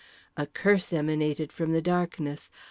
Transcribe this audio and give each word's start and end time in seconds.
A 0.35 0.47
curse 0.47 0.91
emanated 0.93 1.53
from 1.53 1.73
the 1.73 1.81
darkness. 1.81 2.49